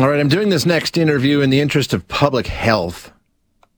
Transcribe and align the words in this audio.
All 0.00 0.08
right, 0.08 0.18
I'm 0.18 0.26
doing 0.26 0.48
this 0.48 0.66
next 0.66 0.98
interview 0.98 1.40
in 1.40 1.50
the 1.50 1.60
interest 1.60 1.94
of 1.94 2.08
public 2.08 2.48
health, 2.48 3.12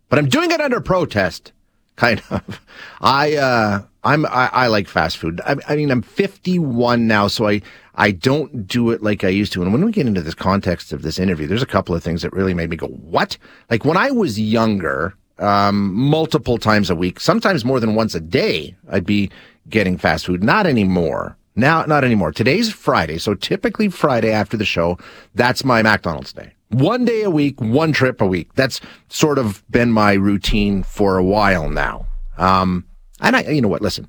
but 0.08 0.18
I'm 0.18 0.30
doing 0.30 0.50
it 0.50 0.62
under 0.62 0.80
protest, 0.80 1.52
kind 1.96 2.22
of. 2.30 2.58
I 3.02 3.36
uh, 3.36 3.82
I'm 4.02 4.24
I, 4.24 4.48
I 4.50 4.66
like 4.68 4.88
fast 4.88 5.18
food. 5.18 5.42
I, 5.44 5.56
I 5.68 5.76
mean, 5.76 5.90
I'm 5.90 6.00
51 6.00 7.06
now, 7.06 7.28
so 7.28 7.46
I 7.46 7.60
I 7.96 8.12
don't 8.12 8.66
do 8.66 8.92
it 8.92 9.02
like 9.02 9.24
I 9.24 9.28
used 9.28 9.52
to. 9.52 9.62
And 9.62 9.74
when 9.74 9.84
we 9.84 9.92
get 9.92 10.06
into 10.06 10.22
this 10.22 10.32
context 10.34 10.90
of 10.90 11.02
this 11.02 11.18
interview, 11.18 11.46
there's 11.46 11.60
a 11.60 11.66
couple 11.66 11.94
of 11.94 12.02
things 12.02 12.22
that 12.22 12.32
really 12.32 12.54
made 12.54 12.70
me 12.70 12.76
go, 12.76 12.86
"What?" 12.86 13.36
Like 13.68 13.84
when 13.84 13.98
I 13.98 14.10
was 14.10 14.40
younger, 14.40 15.14
um, 15.38 15.92
multiple 15.92 16.56
times 16.56 16.88
a 16.88 16.96
week, 16.96 17.20
sometimes 17.20 17.62
more 17.62 17.78
than 17.78 17.94
once 17.94 18.14
a 18.14 18.20
day, 18.20 18.74
I'd 18.90 19.04
be 19.04 19.30
getting 19.68 19.98
fast 19.98 20.24
food. 20.24 20.42
Not 20.42 20.66
anymore. 20.66 21.35
Now, 21.56 21.84
not 21.84 22.04
anymore. 22.04 22.32
Today's 22.32 22.70
Friday, 22.70 23.16
so 23.16 23.34
typically 23.34 23.88
Friday 23.88 24.30
after 24.30 24.58
the 24.58 24.66
show, 24.66 24.98
that's 25.34 25.64
my 25.64 25.82
McDonald's 25.82 26.34
day. 26.34 26.52
One 26.68 27.06
day 27.06 27.22
a 27.22 27.30
week, 27.30 27.58
one 27.60 27.92
trip 27.92 28.20
a 28.20 28.26
week. 28.26 28.52
That's 28.54 28.80
sort 29.08 29.38
of 29.38 29.64
been 29.70 29.90
my 29.90 30.12
routine 30.12 30.82
for 30.82 31.16
a 31.16 31.24
while 31.24 31.70
now. 31.70 32.06
Um, 32.36 32.84
and 33.20 33.36
I, 33.36 33.42
you 33.44 33.62
know 33.62 33.68
what? 33.68 33.80
Listen, 33.80 34.08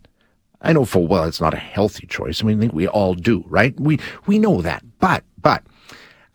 I 0.62 0.74
know 0.74 0.84
full 0.84 1.08
well 1.08 1.24
it's 1.24 1.40
not 1.40 1.54
a 1.54 1.58
healthy 1.58 2.06
choice. 2.08 2.42
I 2.42 2.46
mean, 2.46 2.58
I 2.58 2.62
think 2.62 2.74
we 2.74 2.88
all 2.88 3.14
do, 3.14 3.46
right? 3.48 3.80
We 3.80 4.00
we 4.26 4.40
know 4.40 4.62
that, 4.62 4.84
but 5.00 5.24
but 5.42 5.64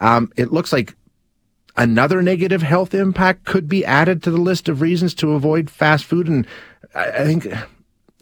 um, 0.01 0.33
it 0.37 0.53
looks 0.53 0.73
like 0.73 0.95
another 1.77 2.23
negative 2.23 2.63
health 2.63 2.95
impact 2.95 3.45
could 3.45 3.69
be 3.69 3.85
added 3.85 4.23
to 4.23 4.31
the 4.31 4.41
list 4.41 4.69
of 4.69 4.81
reasons 4.81 5.13
to 5.17 5.33
avoid 5.33 5.69
fast 5.69 6.05
food, 6.05 6.29
and 6.29 6.47
I, 6.95 7.11
I 7.11 7.25
think 7.25 7.47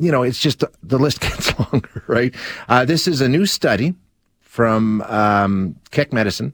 you 0.01 0.11
know, 0.11 0.23
it's 0.23 0.41
just 0.41 0.65
the 0.83 0.99
list 0.99 1.21
gets 1.21 1.57
longer, 1.59 2.03
right? 2.07 2.35
Uh, 2.69 2.85
this 2.85 3.07
is 3.07 3.21
a 3.21 3.29
new 3.29 3.47
study 3.47 3.95
from 4.41 5.03
um, 5.03 5.77
Keck 5.91 6.13
Medicine. 6.13 6.53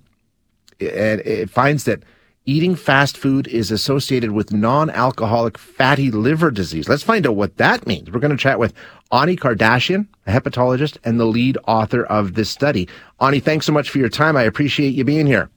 It, 0.78 1.27
it 1.27 1.50
finds 1.50 1.84
that 1.84 2.03
eating 2.44 2.75
fast 2.75 3.16
food 3.16 3.47
is 3.48 3.70
associated 3.70 4.33
with 4.33 4.53
non-alcoholic 4.53 5.56
fatty 5.56 6.11
liver 6.11 6.50
disease. 6.50 6.88
Let's 6.88 7.03
find 7.03 7.27
out 7.27 7.36
what 7.36 7.56
that 7.56 7.86
means. 7.86 8.11
We're 8.11 8.20
going 8.20 8.36
to 8.36 8.36
chat 8.36 8.58
with 8.58 8.75
Ani 9.12 9.36
Kardashian, 9.36 10.06
a 10.27 10.33
hepatologist 10.33 10.98
and 11.05 11.19
the 11.19 11.25
lead 11.25 11.56
author 11.66 12.05
of 12.05 12.34
this 12.34 12.50
study. 12.50 12.88
Ani, 13.20 13.41
thanks 13.41 13.64
so 13.64 13.72
much 13.72 13.91
for 13.91 13.98
your 13.98 14.08
time. 14.08 14.36
I 14.36 14.42
appreciate 14.42 14.94
you 14.94 15.05
being 15.05 15.27
here. 15.27 15.48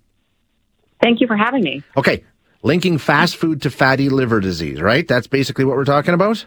Thank 1.02 1.22
you 1.22 1.28
for 1.28 1.36
having 1.36 1.64
me. 1.64 1.84
Okay, 1.98 2.24
linking 2.62 2.98
fast 2.98 3.36
food 3.36 3.62
to 3.64 3.70
fatty 3.70 4.10
liver 4.10 4.40
disease, 4.40 4.82
right? 4.82 5.08
That's 5.08 5.28
basically 5.28 5.66
what 5.66 5.76
we're 5.76 5.86
talking 5.86 6.14
about? 6.14 6.46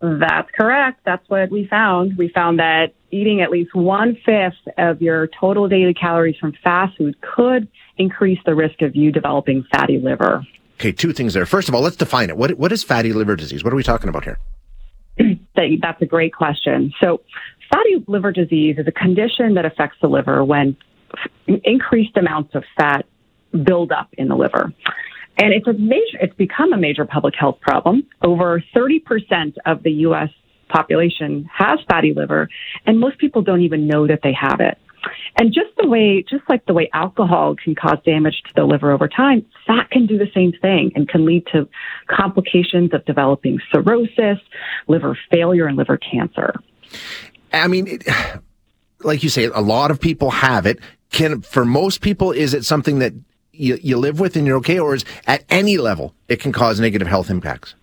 That's 0.00 0.48
correct. 0.52 1.00
That's 1.04 1.28
what 1.28 1.50
we 1.50 1.66
found. 1.66 2.16
We 2.16 2.28
found 2.28 2.60
that 2.60 2.94
eating 3.10 3.40
at 3.40 3.50
least 3.50 3.74
one 3.74 4.16
fifth 4.24 4.74
of 4.76 5.02
your 5.02 5.28
total 5.40 5.68
daily 5.68 5.94
calories 5.94 6.36
from 6.36 6.52
fast 6.62 6.96
food 6.96 7.20
could 7.20 7.68
increase 7.96 8.38
the 8.46 8.54
risk 8.54 8.80
of 8.82 8.94
you 8.94 9.10
developing 9.10 9.64
fatty 9.72 9.98
liver. 9.98 10.46
Okay, 10.74 10.92
two 10.92 11.12
things 11.12 11.34
there. 11.34 11.46
First 11.46 11.68
of 11.68 11.74
all, 11.74 11.80
let's 11.80 11.96
define 11.96 12.30
it. 12.30 12.36
What, 12.36 12.52
what 12.52 12.70
is 12.70 12.84
fatty 12.84 13.12
liver 13.12 13.34
disease? 13.34 13.64
What 13.64 13.72
are 13.72 13.76
we 13.76 13.82
talking 13.82 14.08
about 14.08 14.24
here? 14.24 14.38
That's 15.56 16.00
a 16.00 16.06
great 16.06 16.32
question. 16.32 16.92
So, 17.00 17.22
fatty 17.72 18.04
liver 18.06 18.30
disease 18.30 18.76
is 18.78 18.86
a 18.86 18.92
condition 18.92 19.54
that 19.54 19.64
affects 19.64 19.96
the 20.00 20.08
liver 20.08 20.44
when 20.44 20.76
increased 21.46 22.16
amounts 22.16 22.54
of 22.54 22.62
fat 22.76 23.06
build 23.64 23.90
up 23.90 24.08
in 24.12 24.28
the 24.28 24.36
liver. 24.36 24.72
And 25.38 25.52
it's 25.52 25.66
a 25.66 25.72
major, 25.72 26.18
it's 26.20 26.34
become 26.34 26.72
a 26.72 26.76
major 26.76 27.04
public 27.04 27.34
health 27.38 27.60
problem. 27.60 28.06
Over 28.22 28.62
30% 28.74 29.54
of 29.66 29.82
the 29.84 29.92
U.S. 29.92 30.30
population 30.68 31.48
has 31.56 31.78
fatty 31.88 32.12
liver, 32.12 32.48
and 32.86 32.98
most 32.98 33.18
people 33.18 33.42
don't 33.42 33.62
even 33.62 33.86
know 33.86 34.06
that 34.06 34.20
they 34.22 34.32
have 34.32 34.60
it. 34.60 34.78
And 35.36 35.54
just 35.54 35.68
the 35.80 35.88
way, 35.88 36.24
just 36.28 36.42
like 36.48 36.66
the 36.66 36.74
way 36.74 36.90
alcohol 36.92 37.54
can 37.54 37.74
cause 37.74 37.98
damage 38.04 38.42
to 38.48 38.54
the 38.56 38.64
liver 38.64 38.90
over 38.90 39.08
time, 39.08 39.46
fat 39.66 39.90
can 39.90 40.06
do 40.06 40.18
the 40.18 40.26
same 40.34 40.52
thing 40.60 40.90
and 40.96 41.08
can 41.08 41.24
lead 41.24 41.46
to 41.52 41.68
complications 42.08 42.92
of 42.92 43.04
developing 43.04 43.60
cirrhosis, 43.72 44.38
liver 44.88 45.16
failure, 45.30 45.66
and 45.66 45.76
liver 45.76 45.98
cancer. 45.98 46.54
I 47.52 47.68
mean, 47.68 47.86
it, 47.86 48.08
like 49.00 49.22
you 49.22 49.28
say, 49.28 49.44
a 49.44 49.60
lot 49.60 49.92
of 49.92 50.00
people 50.00 50.30
have 50.30 50.66
it. 50.66 50.80
Can, 51.10 51.40
for 51.40 51.64
most 51.64 52.00
people, 52.00 52.32
is 52.32 52.52
it 52.52 52.64
something 52.64 52.98
that 52.98 53.14
you, 53.58 53.78
you 53.82 53.96
live 53.96 54.20
with 54.20 54.36
and 54.36 54.46
you're 54.46 54.58
okay, 54.58 54.78
or 54.78 54.94
is 54.94 55.04
at 55.26 55.44
any 55.50 55.78
level 55.78 56.14
it 56.28 56.40
can 56.40 56.52
cause 56.52 56.80
negative 56.80 57.08
health 57.08 57.30
impacts? 57.30 57.74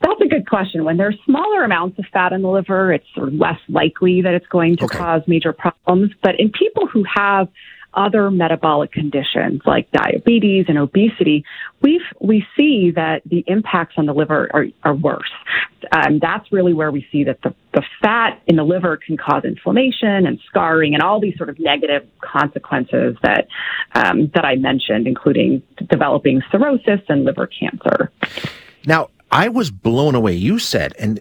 That's 0.00 0.20
a 0.20 0.26
good 0.26 0.48
question. 0.48 0.84
When 0.84 0.96
there's 0.96 1.18
smaller 1.24 1.64
amounts 1.64 1.98
of 1.98 2.04
fat 2.12 2.32
in 2.32 2.42
the 2.42 2.48
liver, 2.48 2.92
it's 2.92 3.06
sort 3.14 3.28
of 3.28 3.34
less 3.34 3.58
likely 3.68 4.22
that 4.22 4.34
it's 4.34 4.46
going 4.46 4.76
to 4.78 4.84
okay. 4.84 4.98
cause 4.98 5.22
major 5.26 5.52
problems. 5.52 6.12
But 6.22 6.38
in 6.38 6.50
people 6.50 6.86
who 6.86 7.04
have 7.14 7.48
other 7.94 8.30
metabolic 8.30 8.92
conditions 8.92 9.62
like 9.66 9.90
diabetes 9.90 10.66
and 10.68 10.78
obesity, 10.78 11.44
we 11.82 12.00
we 12.20 12.46
see 12.56 12.92
that 12.94 13.22
the 13.26 13.42
impacts 13.46 13.94
on 13.96 14.06
the 14.06 14.12
liver 14.12 14.48
are, 14.52 14.66
are 14.84 14.94
worse. 14.94 15.30
Um, 15.92 16.18
that's 16.20 16.50
really 16.52 16.74
where 16.74 16.90
we 16.90 17.06
see 17.10 17.24
that 17.24 17.40
the, 17.42 17.54
the 17.72 17.82
fat 18.02 18.40
in 18.46 18.56
the 18.56 18.64
liver 18.64 18.96
can 18.96 19.16
cause 19.16 19.44
inflammation 19.44 20.26
and 20.26 20.38
scarring 20.48 20.94
and 20.94 21.02
all 21.02 21.20
these 21.20 21.36
sort 21.36 21.48
of 21.48 21.58
negative 21.58 22.06
consequences 22.20 23.16
that 23.22 23.48
um, 23.94 24.30
that 24.34 24.44
I 24.44 24.56
mentioned, 24.56 25.06
including 25.06 25.62
developing 25.88 26.42
cirrhosis 26.50 27.00
and 27.08 27.24
liver 27.24 27.46
cancer. 27.46 28.12
Now, 28.86 29.08
I 29.30 29.48
was 29.48 29.70
blown 29.70 30.14
away. 30.14 30.34
You 30.34 30.58
said, 30.58 30.94
and 30.98 31.20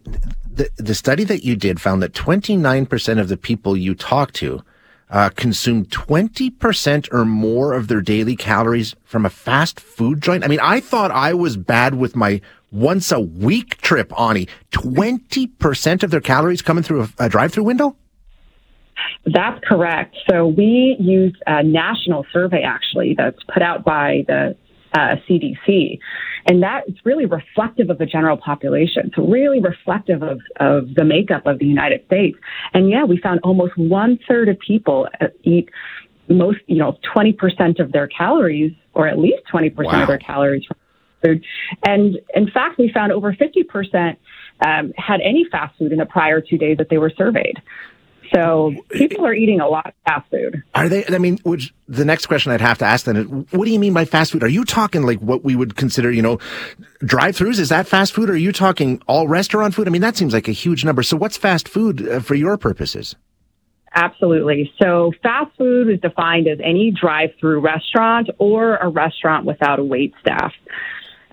the 0.52 0.70
the 0.78 0.96
study 0.96 1.24
that 1.26 1.44
you 1.44 1.56
did 1.56 1.80
found 1.80 2.04
that 2.04 2.14
29% 2.14 3.20
of 3.20 3.30
the 3.30 3.38
people 3.38 3.78
you 3.78 3.96
talked 3.96 4.36
to 4.36 4.64
uh, 5.10 5.30
consume 5.30 5.86
20% 5.86 7.14
or 7.14 7.26
more 7.26 7.74
of 7.74 7.88
their 7.88 8.02
daily 8.02 8.36
calories 8.36 8.96
from 9.06 9.26
a 9.26 9.30
fast 9.30 9.80
food 9.80 10.22
joint. 10.22 10.44
I 10.44 10.48
mean, 10.48 10.60
I 10.62 10.80
thought 10.80 11.12
I 11.12 11.34
was 11.34 11.58
bad 11.58 11.96
with 11.96 12.16
my 12.16 12.42
once 12.72 13.12
a 13.12 13.20
week 13.20 13.78
trip, 13.82 14.12
Ani. 14.20 14.48
20% 14.72 16.04
of 16.04 16.12
their 16.12 16.22
calories 16.22 16.62
coming 16.62 16.84
through 16.84 17.04
a, 17.04 17.26
a 17.26 17.30
drive 17.30 17.54
through 17.54 17.64
window? 17.64 17.96
That's 19.26 19.60
correct. 19.68 20.16
So 20.30 20.48
we 20.48 20.96
used 21.00 21.38
a 21.46 21.64
national 21.64 22.26
survey 22.32 22.64
actually 22.64 23.14
that's 23.18 23.40
put 23.54 23.62
out 23.62 23.84
by 23.84 24.24
the 24.28 24.56
uh, 24.94 25.16
CDC. 25.28 26.00
And 26.46 26.64
that 26.64 26.88
is 26.88 26.96
really 27.04 27.26
reflective 27.26 27.90
of 27.90 27.98
the 27.98 28.06
general 28.06 28.38
population. 28.38 29.12
So 29.16 29.28
really 29.28 29.60
reflective 29.60 30.24
of, 30.24 30.40
of 30.60 30.96
the 30.96 31.04
makeup 31.04 31.46
of 31.46 31.60
the 31.60 31.66
United 31.66 32.06
States. 32.06 32.38
And 32.74 32.90
yeah, 32.90 33.04
we 33.04 33.18
found 33.18 33.42
almost 33.44 33.78
one 33.78 34.20
third 34.28 34.50
of 34.50 34.58
people 34.60 35.08
uh, 35.20 35.28
eat 35.44 35.70
most, 36.30 36.60
you 36.68 36.78
know, 36.78 36.98
20% 37.16 37.80
of 37.80 37.92
their 37.92 38.08
calories 38.08 38.74
or 38.94 39.08
at 39.08 39.18
least 39.20 39.44
20% 39.52 39.76
wow. 39.76 40.02
of 40.02 40.08
their 40.08 40.18
calories 40.18 40.66
from 40.66 40.78
food. 41.24 41.46
And 41.86 42.18
in 42.34 42.50
fact, 42.50 42.78
we 42.78 42.92
found 42.94 43.12
over 43.12 43.34
50% 43.34 44.18
um, 44.66 44.94
had 44.98 45.22
any 45.22 45.46
fast 45.52 45.78
food 45.78 45.92
in 45.92 46.00
the 46.00 46.06
prior 46.06 46.42
two 46.42 46.58
days 46.58 46.78
that 46.78 46.90
they 46.90 46.98
were 46.98 47.12
surveyed. 47.16 47.62
So 48.34 48.76
people 48.92 49.26
are 49.26 49.34
eating 49.34 49.60
a 49.60 49.68
lot 49.68 49.88
of 49.88 49.94
fast 50.06 50.30
food. 50.30 50.64
Are 50.76 50.90
they? 50.90 51.06
I 51.06 51.18
mean, 51.18 51.40
which 51.44 51.74
the 51.88 52.06
next 52.06 52.26
question 52.26 52.52
I'd 52.52 52.62
have 52.62 52.78
to 52.80 52.86
ask 52.86 53.06
then 53.06 53.16
is, 53.16 53.26
what 53.28 53.66
do 53.66 53.72
you 53.72 53.80
mean 53.80 53.94
by 53.94 54.06
fast 54.06 54.32
food? 54.32 54.44
Are 54.44 54.50
you 54.50 54.66
talking 54.66 55.04
like 55.04 55.20
what 55.20 55.44
we 55.44 55.56
would 55.56 55.76
consider, 55.76 56.12
you 56.12 56.22
know, 56.22 56.40
drive-throughs? 57.00 57.60
Is 57.60 57.70
that 57.70 57.88
fast 57.88 58.14
food? 58.14 58.30
Or 58.30 58.34
are 58.34 58.38
you 58.38 58.52
talking 58.52 59.02
all 59.08 59.28
restaurant 59.28 59.74
food? 59.74 59.88
I 59.88 59.92
mean, 59.92 60.02
that 60.02 60.18
seems 60.18 60.34
like 60.34 60.48
a 60.48 60.54
huge 60.54 60.84
number. 60.84 61.04
So 61.04 61.18
what's 61.18 61.38
fast 61.38 61.68
food 61.68 62.08
uh, 62.08 62.20
for 62.20 62.36
your 62.36 62.58
purposes? 62.58 63.16
Absolutely. 63.94 64.72
So 64.82 65.12
fast 65.24 65.56
food 65.58 65.90
is 65.90 66.00
defined 66.02 66.48
as 66.48 66.60
any 66.64 66.92
drive-through 66.92 67.62
restaurant 67.62 68.30
or 68.38 68.76
a 68.76 68.90
restaurant 68.90 69.46
without 69.46 69.80
a 69.80 69.84
wait 69.84 70.14
staff. 70.22 70.54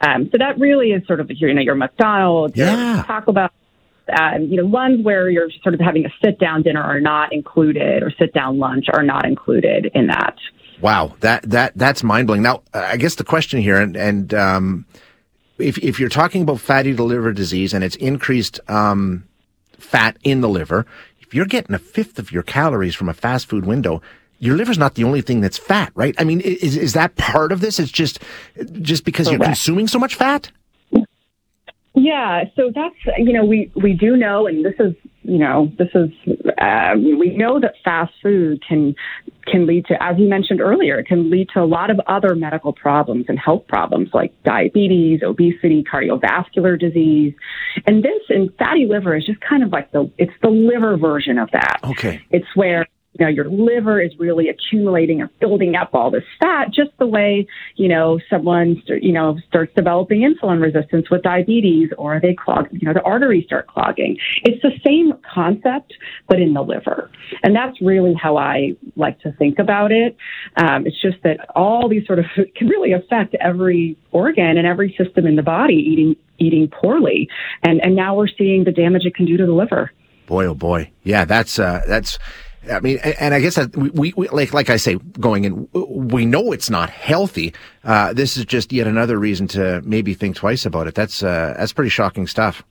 Um, 0.01 0.29
so 0.31 0.39
that 0.39 0.59
really 0.59 0.91
is 0.91 1.07
sort 1.07 1.21
of 1.21 1.31
you 1.31 1.53
know 1.53 1.61
your 1.61 1.75
McDonald's, 1.75 2.57
yeah. 2.57 3.05
Taco 3.07 3.33
Bell, 3.33 3.51
um, 4.19 4.43
you 4.43 4.57
know, 4.57 4.67
ones 4.67 5.05
where 5.05 5.31
you're 5.31 5.51
sort 5.63 5.75
of 5.75 5.81
having 5.81 6.05
a 6.05 6.11
sit 6.23 6.39
down 6.39 6.63
dinner 6.63 6.83
are 6.83 7.01
not 7.01 7.33
included, 7.33 8.03
or 8.03 8.11
sit 8.19 8.33
down 8.33 8.59
lunch 8.59 8.87
are 8.93 9.03
not 9.03 9.27
included 9.27 9.91
in 9.95 10.09
that. 10.09 10.37
Wow, 10.81 11.15
that 11.21 11.43
that 11.51 11.73
that's 11.77 12.03
mind 12.03 12.27
blowing. 12.27 12.43
Now, 12.43 12.63
I 12.73 12.97
guess 12.97 13.15
the 13.15 13.25
question 13.25 13.61
here, 13.61 13.81
and 13.81 13.97
and 13.97 14.35
um, 14.35 14.87
if 15.59 15.79
if 15.79 15.99
you're 15.99 16.09
talking 16.09 16.43
about 16.43 16.61
fatty 16.61 16.93
liver 16.93 17.33
disease 17.33 17.73
and 17.73 17.85
it's 17.85 17.97
increased 17.97 18.61
um, 18.69 19.25
fat 19.79 20.17
in 20.25 20.41
the 20.41 20.49
liver, 20.49 20.87
if 21.21 21.35
you're 21.35 21.47
getting 21.47 21.75
a 21.75 21.79
fifth 21.79 22.19
of 22.19 22.33
your 22.33 22.43
calories 22.43 22.95
from 22.95 23.09
a 23.09 23.15
fast 23.15 23.49
food 23.49 23.65
window, 23.65 24.03
your 24.39 24.57
liver's 24.57 24.79
not 24.79 24.95
the 24.95 25.05
only 25.05 25.23
thing 25.23 25.41
that's 25.41 25.59
fat, 25.59 25.93
right? 25.95 26.15
I 26.19 26.25
mean, 26.25 26.41
is 26.41 26.77
is 26.77 26.93
that 26.93 27.17
part 27.17 27.53
of 27.53 27.61
this? 27.61 27.79
It's 27.79 27.91
just 27.91 28.19
just 28.83 29.05
because 29.05 29.29
Correct. 29.29 29.41
you're 29.41 29.47
consuming 29.47 29.89
so 29.89 29.99
much 29.99 30.15
fat. 30.15 30.51
Yeah, 31.97 32.45
so 32.57 32.73
that's 32.75 32.97
you 33.19 33.33
know 33.33 33.45
we 33.45 33.71
we 33.77 33.93
do 33.93 34.17
know, 34.17 34.49
and 34.49 34.65
this 34.65 34.75
is 34.81 34.95
you 35.23 35.39
know 35.39 35.71
this 35.79 35.91
is 35.95 36.11
uh, 36.61 36.95
we 36.97 37.37
know 37.37 37.61
that 37.61 37.75
fast 37.85 38.13
food 38.21 38.65
can 38.67 38.97
can 39.47 39.65
lead 39.65 39.87
to, 39.87 40.03
as 40.03 40.19
you 40.19 40.29
mentioned 40.29 40.61
earlier, 40.61 40.99
it 40.99 41.07
can 41.07 41.31
lead 41.31 41.51
to 41.55 41.61
a 41.61 41.65
lot 41.65 41.91
of 41.91 42.01
other 42.09 42.35
medical 42.35 42.73
problems 42.73 43.27
and 43.29 43.39
health 43.39 43.65
problems 43.69 44.09
like 44.13 44.33
diabetes, 44.43 45.21
obesity, 45.23 45.85
cardiovascular 45.85 46.79
disease, 46.79 47.33
and 47.87 48.03
this 48.03 48.23
and 48.29 48.51
fatty 48.59 48.87
liver 48.87 49.17
is 49.17 49.25
just 49.25 49.41
kind 49.41 49.63
of 49.63 49.71
like 49.71 49.93
the 49.93 50.11
it's 50.19 50.33
the 50.43 50.51
liver 50.51 50.97
version 50.97 51.39
of 51.39 51.49
that. 51.53 51.79
Okay, 51.85 52.21
it's 52.33 52.57
where 52.57 52.89
you 53.19 53.25
know, 53.25 53.31
your 53.31 53.49
liver 53.49 54.01
is 54.01 54.13
really 54.19 54.49
accumulating 54.49 55.23
or 55.23 55.31
building 55.41 55.77
up 55.77 55.91
all 55.95 56.11
this 56.11 56.25
fat, 56.41 56.73
just 56.73 56.91
the 56.99 57.07
way, 57.07 57.47
you 57.77 57.89
know, 57.89 58.19
someone, 58.29 58.83
you 59.01 59.13
know, 59.13 59.39
starts 59.49 59.73
developing 59.75 60.23
insulin 60.23 60.61
resistance 60.61 61.09
with 61.11 61.23
diabetes 61.23 61.91
or 61.97 62.19
they 62.21 62.35
clog, 62.35 62.67
you 62.73 62.87
know, 62.87 62.93
the 62.93 63.03
arteries 63.03 63.45
start 63.47 63.69
clogging. 63.69 64.17
It's 64.43 64.61
the 64.63 64.73
same 64.85 65.13
concept, 65.33 65.95
but 66.29 66.41
in 66.41 66.55
the 66.55 66.63
liver. 66.63 67.09
And 67.45 67.55
that's 67.55 67.81
really 67.81 68.15
how 68.15 68.37
I 68.37 68.77
like 68.97 69.21
to 69.21 69.33
think 69.33 69.61
about 69.61 69.93
it. 69.93 70.17
Um, 70.57 70.85
it's 70.87 71.01
just 71.01 71.23
that 71.23 71.39
all 71.55 71.89
these 71.89 72.07
sort 72.07 72.19
of 72.19 72.25
can 72.57 72.67
really 72.67 72.93
affect 72.93 73.37
every 73.41 73.97
organ 74.11 74.59
and 74.59 74.67
every 74.67 74.95
system 74.99 75.27
in 75.27 75.37
the 75.37 75.43
body 75.43 75.75
eating, 75.75 76.17
eating 76.39 76.69
poorly. 76.69 77.29
And, 77.63 77.81
and 77.81 77.95
now 77.95 78.17
we're 78.17 78.27
seeing 78.27 78.65
the 78.65 78.73
damage 78.73 79.05
it 79.05 79.15
can 79.15 79.27
do 79.27 79.37
to 79.37 79.47
the 79.47 79.53
liver. 79.53 79.93
Boy, 80.27 80.47
oh 80.47 80.55
boy. 80.55 80.91
Yeah, 81.05 81.27
that's, 81.27 81.59
uh, 81.61 81.83
that's, 81.87 82.19
I 82.71 82.81
mean, 82.81 82.99
and 82.99 83.35
I 83.35 83.41
guess 83.41 83.57
that 83.57 83.77
we, 83.77 84.13
we, 84.17 84.29
like, 84.29 84.53
like 84.53 84.71
I 84.71 84.77
say, 84.77 84.97
going 85.21 85.45
in, 85.45 85.69
we 85.73 86.27
know 86.27 86.53
it's 86.53 86.71
not 86.71 86.91
healthy. 86.91 87.55
Uh, 87.83 88.13
this 88.13 88.37
is 88.37 88.45
just 88.45 88.73
yet 88.73 88.87
another 88.87 89.19
reason 89.19 89.49
to 89.49 89.83
maybe 89.85 90.15
think 90.15 90.37
twice 90.37 90.67
about 90.67 90.87
it. 90.87 90.95
That's, 90.95 91.23
uh, 91.23 91.55
that's 91.59 91.73
pretty 91.73 91.91
shocking 91.91 92.27
stuff. 92.27 92.65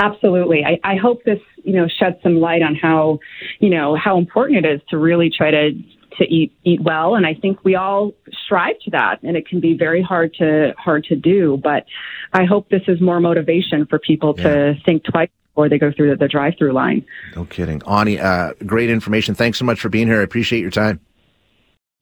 Absolutely. 0.00 0.64
I, 0.64 0.78
I 0.82 0.96
hope 0.96 1.24
this, 1.24 1.38
you 1.62 1.74
know, 1.74 1.86
sheds 1.88 2.16
some 2.22 2.40
light 2.40 2.62
on 2.62 2.74
how, 2.74 3.20
you 3.60 3.70
know, 3.70 3.96
how 3.96 4.18
important 4.18 4.64
it 4.64 4.68
is 4.68 4.80
to 4.90 4.98
really 4.98 5.30
try 5.30 5.50
to 5.50 5.70
to 6.18 6.24
eat 6.24 6.52
eat 6.64 6.80
well 6.80 7.16
and 7.16 7.26
I 7.26 7.34
think 7.34 7.64
we 7.64 7.74
all 7.74 8.12
strive 8.44 8.78
to 8.84 8.90
that 8.90 9.22
and 9.22 9.36
it 9.36 9.48
can 9.48 9.58
be 9.60 9.76
very 9.76 10.00
hard 10.02 10.32
to 10.34 10.72
hard 10.78 11.04
to 11.04 11.16
do 11.16 11.60
but 11.62 11.86
I 12.32 12.44
hope 12.44 12.68
this 12.68 12.82
is 12.86 13.00
more 13.00 13.18
motivation 13.18 13.86
for 13.86 13.98
people 13.98 14.34
yeah. 14.36 14.44
to 14.44 14.74
think 14.84 15.02
twice 15.04 15.28
or 15.56 15.68
they 15.68 15.78
go 15.78 15.92
through 15.92 16.10
the, 16.10 16.16
the 16.16 16.28
drive-through 16.28 16.72
line. 16.72 17.04
No 17.36 17.44
kidding. 17.44 17.82
Ani, 17.86 18.18
uh, 18.18 18.54
great 18.66 18.90
information. 18.90 19.34
Thanks 19.34 19.58
so 19.58 19.64
much 19.64 19.80
for 19.80 19.88
being 19.88 20.06
here. 20.06 20.20
I 20.20 20.24
appreciate 20.24 20.60
your 20.60 20.70
time. 20.70 21.00